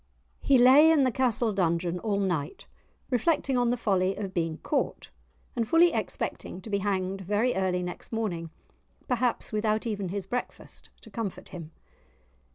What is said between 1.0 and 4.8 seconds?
the castle dungeon all night, reflecting on the folly of being